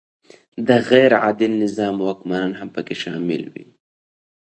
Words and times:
د 0.67 0.69
غیر 0.89 1.11
عادل 1.23 1.51
نظام 1.63 1.95
واکمنان 1.99 2.51
هم 2.59 2.67
پکې 2.75 2.95
شامل 3.03 3.41
وي. 3.53 3.65